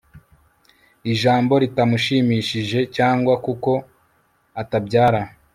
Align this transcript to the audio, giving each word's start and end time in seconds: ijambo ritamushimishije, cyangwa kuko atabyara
ijambo 1.11 1.53
ritamushimishije, 1.63 2.79
cyangwa 2.95 3.33
kuko 3.45 3.71
atabyara 4.61 5.21